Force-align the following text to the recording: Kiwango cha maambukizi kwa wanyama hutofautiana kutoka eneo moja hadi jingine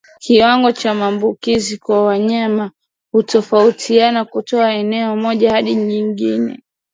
Kiwango 0.19 0.71
cha 0.71 0.93
maambukizi 0.93 1.77
kwa 1.77 2.03
wanyama 2.05 2.71
hutofautiana 3.11 4.25
kutoka 4.25 4.73
eneo 4.73 5.15
moja 5.15 5.51
hadi 5.51 5.75
jingine 5.75 6.63